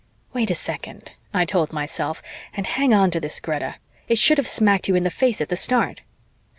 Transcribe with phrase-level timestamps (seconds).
[0.33, 2.23] "Wait a second," I told myself,
[2.57, 3.75] "and hang onto this, Greta.
[4.07, 6.01] It should have smacked you in the face at the start."